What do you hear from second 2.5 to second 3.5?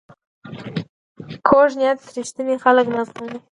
خلک نه زغمي